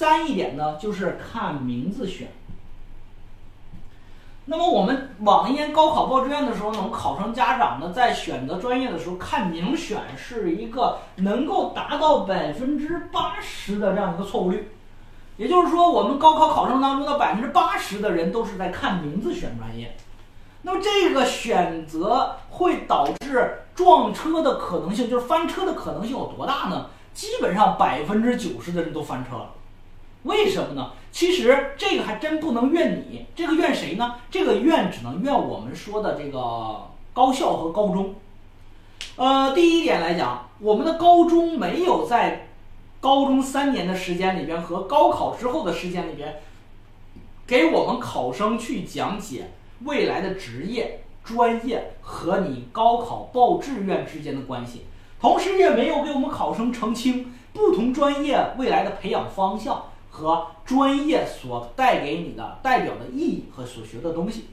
[0.00, 2.32] 三一点呢，就是看名字选。
[4.46, 14.70] 那么我们往年高考报志愿的时候呢，我们考生家长呢在选择专业的时候看名选是一个能够达到百分之八十的这样一个错误率，
[15.36, 19.94] 也就是说，我们高考考生当中的百分之八十的人都是在看名字选专业。
[20.62, 26.86] 那么这个选择会导致撞车的可能性，就是翻车的可能性有多大呢？
[27.12, 29.50] 基本上百分之九十的人都翻车了。
[30.24, 30.92] 为什么呢？
[31.10, 34.16] 其实这个还真不能怨你，这个怨谁呢？
[34.30, 38.14] 这个怨只能怨我们说的这个高校和高中。
[39.16, 42.48] 呃，第一点来讲，我们的高中没有在
[43.00, 46.40] 高中三年的时间里边和高考之后的时间里边，
[47.46, 49.50] 给我们考生去讲解
[49.84, 54.84] 未来的职业、专业和你高考报志愿之间的关系，
[55.18, 59.86] 同时也没有给我们考生澄清不同专业未来的培养方向。
[60.20, 64.46] 和专业所带给你的代表的意义和所学的东西。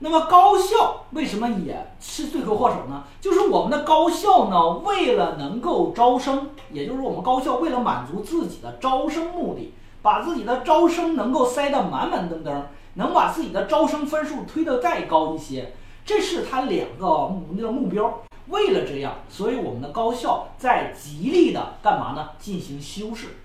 [0.00, 3.02] 那么高校为什么也是罪魁祸首呢？
[3.20, 15.74] 就是我们的高校呢，为了能够招生，也就是我们高校为了满足自己的招生目的，把自己的招生能够塞得满满登登，能把自己的招生分数推得再高一些，
[16.06, 18.22] 这是他两个目那个目标。
[18.46, 22.30] 为了这样，所以我们的高校在极力的干嘛呢？
[22.38, 23.38] 进行修饰。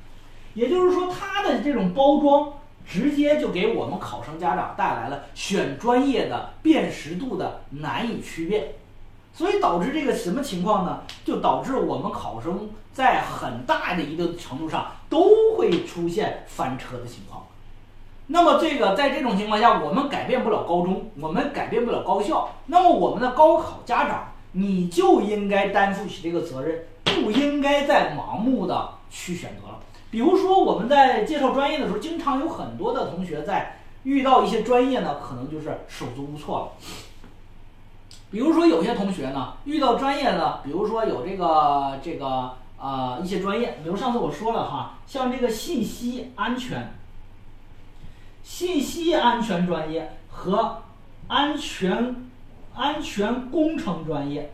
[0.53, 2.53] 也就是说，它的这种包装
[2.85, 8.75] 直接就给我们考生家长带来了选专业的辨识度的难以区别，
[9.33, 11.01] 所以导致这个什么情况呢？
[11.23, 17.43] 就导致我们考生在很大的一个程度上都会出现翻车的情况。
[18.27, 29.79] 那么这个在这种情况下，我们改变不了高中，我们改变不了高校，那么我们的高考家长你就应该担负起这个责任，不应该再盲目的去选择了。
[30.14, 36.67] 比如说，我们在介绍专业的时候，经常有很多的同学在遇到一些专业呢，可能就是手足无措了。
[38.30, 46.93] 比如说，有些同学呢，遇到专业呢，比如说有这个这个呃一些专业，比如上次我说了哈，像这个信息安全、
[48.43, 50.83] 信息安全专业和
[51.27, 52.16] 安全
[52.76, 54.52] 安全工程专业。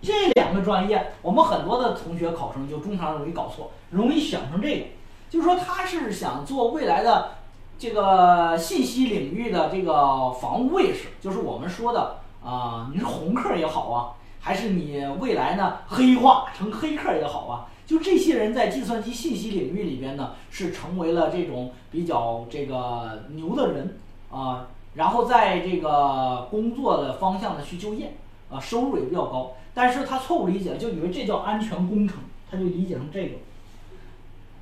[0.00, 4.86] 这两个专业，我们很多的同学考生就经常容易搞错，容易想成这个，
[5.30, 7.32] 就是说他是想做未来的
[7.78, 23.98] 这个信息领域的这个防务卫士，就是我们说的啊，你是红客也好啊，还是你未来呢黑化成黑客也好啊，就这些人在计算机信息领域里边呢，是成为了这种比较这个牛的人
[24.30, 28.14] 啊，然后在这个工作的方向呢去就业
[28.50, 29.52] 啊，收入也比较高。
[29.74, 32.18] 但是他错误理解，就以为这叫安全工程，
[32.50, 33.36] 他就理解成这个。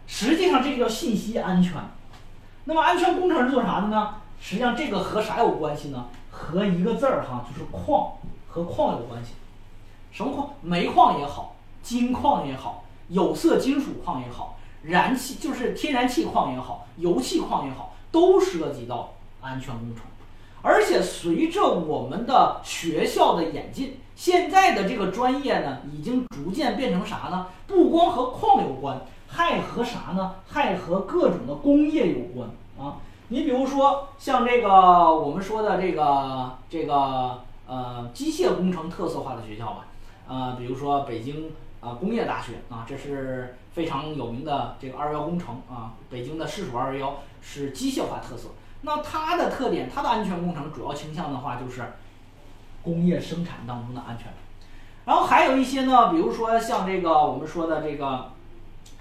[0.07, 1.73] 实际上这个叫信息安全。
[2.65, 4.17] 那么安全工程是做啥的呢？
[4.41, 6.07] 实际上这个和啥有关系呢？
[6.31, 8.13] 和一个字儿哈，就是矿，
[8.49, 9.33] 和矿有关系。
[10.13, 10.51] 什么矿？
[10.63, 20.05] 煤矿也好，金矿也好，有色金属矿也好，燃气就是天然气矿也好，油气矿也好，都涉及到安全工程。
[20.63, 24.01] 而且随着我们的学校的演进。
[24.17, 27.49] 现在的这个专业呢，已经逐渐变成啥呢？
[27.67, 30.37] 不光和矿有关，还和啥呢？
[30.49, 32.97] 还和各种的工业有关啊！
[33.29, 39.85] 你比如说像这个我们说的这个这个呃机械工程特色化的学校吧，
[40.27, 48.49] 呃，比如说北京啊工业大学啊，这是非常有名的这个二幺工程啊，北京的市属二幺是机械化特色。
[48.81, 51.85] 那它的特点，它的安全工程主要倾向的话就是。
[52.87, 54.29] 工业生产当中的安全，
[55.05, 58.31] 然后还有一些呢，比如说像这个我们说的这个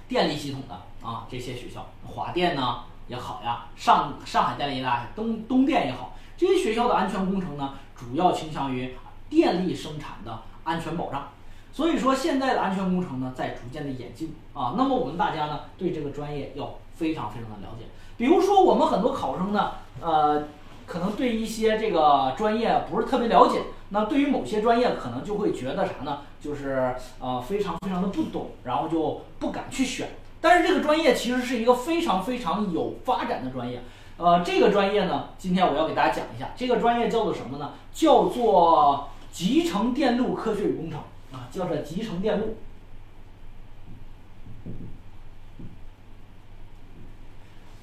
[0.08, 8.96] 电力系统的啊，这些学校，华电呢也好呀，上上海电力大学、东东电也好，这些学校的安全工程呢，主要倾向于
[9.30, 11.28] 电力生产的安全保障。
[11.72, 14.74] 所以说，现在的安全工程呢，在逐渐的演进啊。
[14.76, 17.86] 那么我们大家呢，对这个专业要非常非常的了解。
[18.18, 20.44] 比如说，我们很多考生呢，呃。
[20.88, 26.22] 可能对一些这个专业不是特别了解，那对于某些专业可能就会觉得啥呢？
[26.42, 30.10] 就是呃非常非常的不懂，然后就不敢去选。
[30.42, 33.82] 但是这个专业其实是一个非常非常有发展的专业。
[34.18, 37.74] 呃，这个专业呢，今天我要给大家讲一下，这个专业叫做什么呢？
[37.94, 41.00] 叫做集成电路科学与工程
[41.32, 42.58] 啊，叫做集成电路。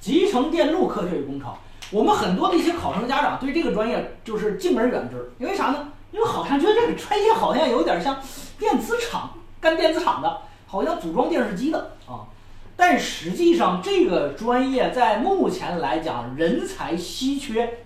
[0.00, 1.54] 集成电路科学与工程。
[1.90, 5.91] 我们很多的一些考生家长对这个专业就是敬而远之，因为啥呢？
[6.12, 8.22] 因为好像觉得这个专业好像有点像
[8.58, 12.28] 电子厂干电子厂的，好像组装电视机的啊。
[12.76, 17.84] 但实际上这个专业在目前来讲人才稀缺，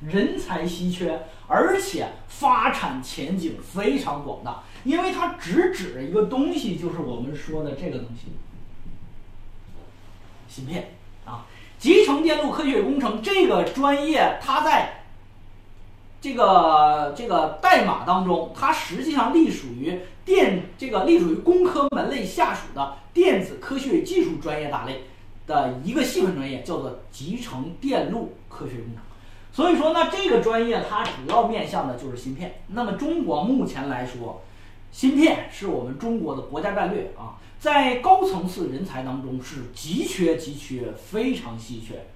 [0.00, 8.32] 人才稀缺，而且发展前景非常广大，因为它直指一个东西，就是我们说的这个东西，
[10.48, 10.94] 芯片
[11.26, 11.44] 啊，
[11.78, 15.03] 集成电路科学工程这个专业，它在。
[16.24, 25.02] 这个这个代码当中，它实际上隶属于电这个隶属于工科门类下属的电子科学技术专业大类
[25.46, 29.02] 的一个细分专业，叫做集成电路科学工程。
[29.52, 32.62] 所以说呢，这个专业它主要面向的就是芯片。
[32.68, 34.42] 那么中国目前来说，
[34.90, 42.06] 芯片是我们中国的国家战略啊，在高层次人才当中是极缺极缺，非常稀缺。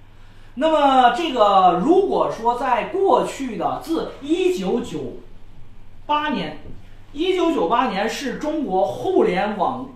[0.55, 5.17] 那么这个，如果说在过去的自一九九
[6.05, 6.57] 八年，
[7.13, 9.89] 一九九八年是中国互联网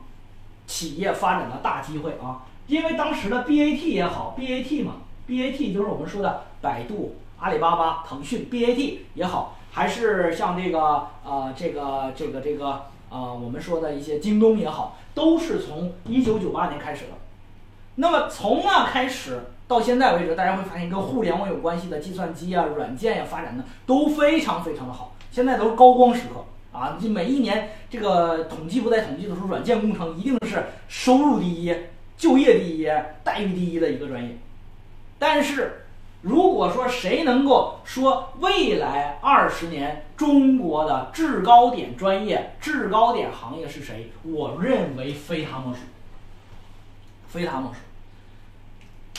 [0.65, 4.93] 企业发展的大机会啊，因为当时的 BAT 也好，BAT 嘛
[5.27, 17.11] ，BAT 就是我们说的百度、阿里巴巴、腾讯，BAT 也好，还是像这个呃这个这个这个呃我们说的一些京东也好，都是从一九九八年开始的。
[17.95, 19.49] 那么从那开始。
[19.73, 25.15] 到现在为止，大家会发现跟互联网有关系的计算机啊、软件呀发展的都非常非常的好。
[25.31, 26.45] 现在都是高光时刻
[26.77, 26.95] 啊！
[27.01, 31.75] 就每一年这个统计不在统计的时候，软件工程一定是收入第一、
[32.15, 32.87] 就业第一、
[33.23, 34.37] 待遇第一的一个专业。
[35.17, 35.85] 但是，
[36.21, 44.11] 如果说谁能够说未来二十年中国的制高点专业、制高点行业是谁？
[44.21, 45.79] 我认为非他莫属，
[47.27, 47.79] 非他莫属。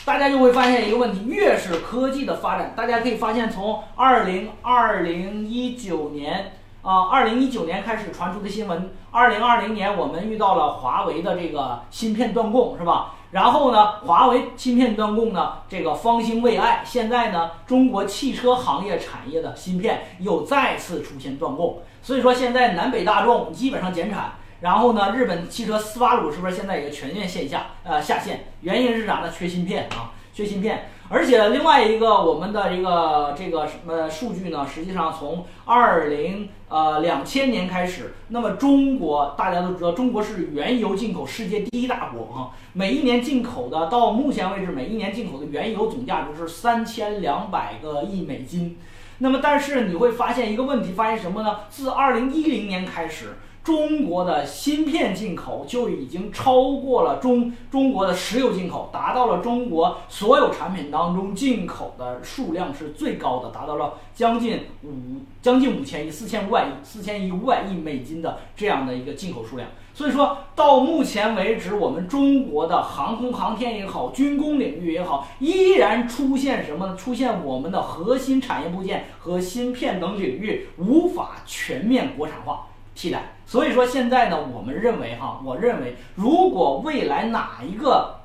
[0.05, 6.53] 大家就会发现一个问题：越是科技的发展，大家可以发现，从二零二零一九年
[6.83, 13.15] 啊，二零一九年开始传出的新闻，二零二零年我们遇到了华为的这个芯片断供，是吧？
[13.31, 16.83] 然后呢，华为芯片断供呢，这个方兴未艾。
[16.85, 24.35] 现在呢，中国汽车行业产业的芯片又再次出现断供，所以说现在南北大众基本上减产。
[24.65, 28.47] 然后呢，日本汽车斯巴鲁是不是现在也全面线下呃下线？
[28.63, 29.31] 原因是啥呢？
[29.31, 30.89] 缺芯片啊，缺芯片。
[31.11, 34.67] 而且另外一个我们的一个这个什么数据呢？
[34.67, 48.79] 实际上从二零呃两千年开始，那么中国大家都知道，中国是原油进口世界第一大国啊，每一年进口的到目前为止，每一年进口的原油总价值是三千两百个亿美金。
[49.19, 51.59] 那么但是你会发现一个问题，发现什么呢？
[51.69, 53.37] 自二零一零年开始。
[53.65, 69.67] 中国的芯片进口就已经超过了中中国的石油进口，达到了中国所有产品当中进口的数量是最高的，达到了将近五将近五千亿、四千五百亿、四千亿五百亿美金的这样的一个进口数量。
[69.95, 76.97] 所以说到目前为止，我们中国的航空航天也好，军工领域也好，依然出现什么呢？
[76.97, 82.67] 出现我们的核心产业部件和芯片等领域无法全面国产化。
[82.95, 88.21] 替代，所以说现在呢，我们认为哈，我认为如果未来哪一个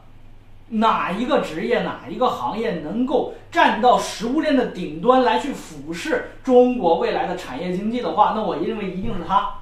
[0.70, 9.56] 哪一个职业哪一个行业能够站到食物链的顶端来去俯视中国未来的产业经济的话，那我认为一定是它，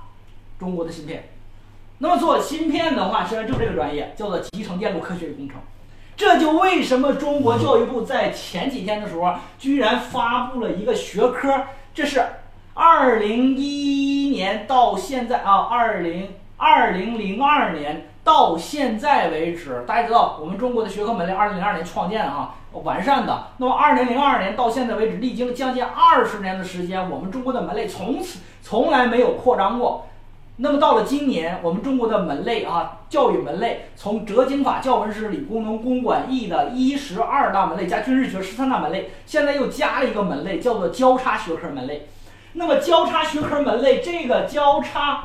[0.60, 1.30] 中国的芯片。
[2.00, 5.58] 那么做芯片的话，实际上就这个专业叫做集成电路科学与工程。
[6.18, 12.22] 这就为什么中国教育部在前几天的时候居然发布了一个学科，这是。
[12.80, 23.48] 二零一一年到现在啊，二零二零零二年到现在为止，大家知道我们中国的学科门类二零零二年创建哈完善的。
[23.58, 30.06] 那么二零零二年到现在为止，历经将近二十年的时间，我们中国的门类从此从来没有扩张过。
[30.58, 42.08] 那么到了今年，我们中国的门类啊，教育门类从哲经法、教文史、理工农、公管艺的一十二大门类加军事学十三大门类，现在又加了一个门类，叫做交叉学科门类。
[42.54, 45.24] 那么交叉学科门类，这个交叉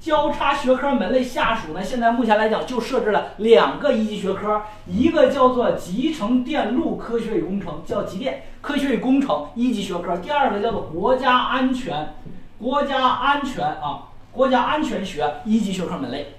[0.00, 12.14] 交叉学科门类下属呢，现在目前来讲就设置了两个一级学科，一个叫做集成电路科学与工程，叫集电科学与工程一级学科；第二个叫做国家安全
[12.58, 16.34] 国家安全啊国家安全学一级学科门类。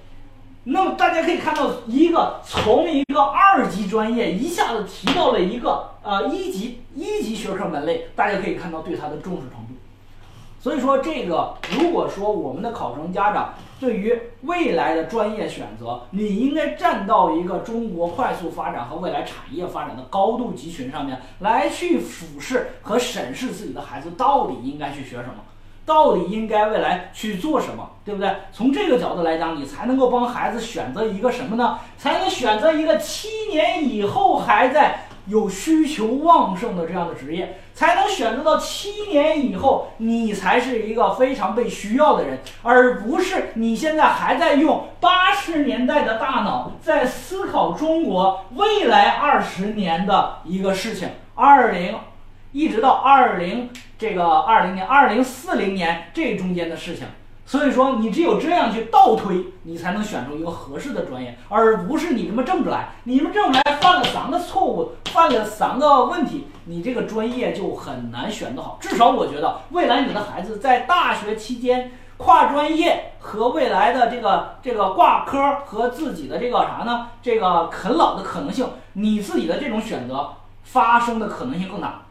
[0.68, 9.65] 那么大家可以看到，一个从一个二级专业一下子提到了一个呃一级一级学科门类，大家可以看到对它的重视程度。
[10.66, 25.34] 所以说，这个如果说我们的考生家长对于未来的专业选择，你应该站到一个中国快速发展和未来产业发展的高度集群上面来去俯视和审视自己的孩子到底应该去学什么。
[25.84, 28.28] 到底应该未来去做什么，对不对？
[28.52, 31.78] 从这个角度来讲，你才能够帮孩子选择一个什么呢？
[31.96, 35.05] 才能选择一个七年以后还在。
[35.26, 51.08] 有需求旺盛的这样的职业，才能选择到七年以后，你才是一个非常被需要的人，而不是你现在还在用八十年代的大脑在思考中国未来二十年的一个事情。
[51.34, 51.98] 二零，
[52.52, 57.06] 一直到二零这个二零年、二零四零年这中间的事情。
[57.48, 62.88] 所以说，你只有这样去倒推，你才能选出一个合适的专业，而不是你这么正着来。
[63.04, 68.78] 你们正着来犯了三个错误，犯了三个问题，你这个专业就很难选得好。
[68.80, 77.10] 至少我觉得，未来你的孩子在大学期间跨专业和未来的这个这个挂科和自己的这个啥呢？
[77.22, 80.32] 这个啃老的可能性，你自己的这种选择
[80.64, 82.05] 发生的可能性更大。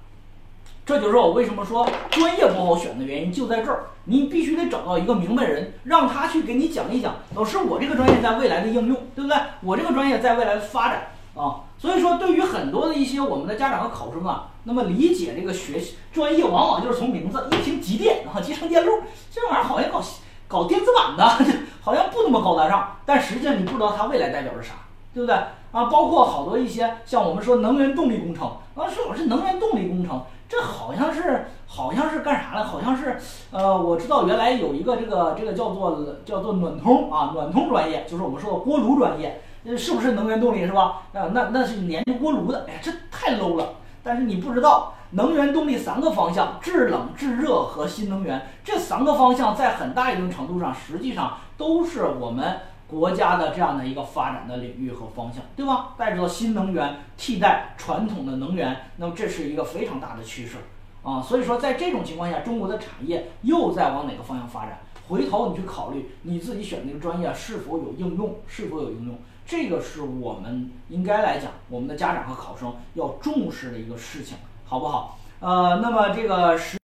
[0.85, 3.85] 这就是我为什么说专业不好选的原因，就在这儿。
[4.03, 9.35] 你必须得找到一个明白人，让他去给你讲一讲，老师，我这个专业在未来的应用，对不对？
[9.61, 11.61] 我这个专业在未来的发展啊。
[11.79, 19.01] 所以说，对于很多的一些我们的家长和考生啊，那么理解这个学习专业，往往就是从名字一听机电啊，集成电路，
[19.31, 20.03] 这玩意儿好像搞
[20.47, 21.27] 搞电子版的，
[21.81, 22.97] 好像不那么高大上。
[23.07, 24.73] 但实际上你不知道它未来代表着啥，
[25.15, 25.35] 对不对？
[25.71, 30.23] 啊，包括好多一些像我们说能源动力工程，啊，说我是能源动力工程。
[30.47, 32.63] 这好像是，好像是干啥了？
[32.63, 33.17] 好像是，
[33.51, 39.41] 呃，我知道原来有一个这个这个叫做叫做暖通啊，暖通专业，就是我们说的锅炉专业，
[39.75, 41.01] 是不是能源动力是吧？
[41.13, 43.69] 啊，那那是研究锅炉的，哎呀，这太 low 了。
[44.03, 48.47] 但是你不知道，能源动力三个方向：制冷、制热和新能源。
[48.63, 52.59] 这三个方向在很大一定程度上，实际上都是我们。
[52.87, 55.93] 国家的这样的一个发展的领域和方向，对吧？
[55.97, 60.57] 大家知道新能源替代传统的能源，那么这是一个非常大的趋势
[61.03, 61.21] 啊。
[61.21, 64.79] 所以说，在这种情况下，中国的产业又在往哪个方向发展？
[65.07, 75.17] 回头你去考虑你自己选的这个专业是否有应用，是否有应用，这个是我们应该来讲，我们的家长和考生要重视的一个事情，好不好？
[75.39, 76.77] 呃，那么这个是。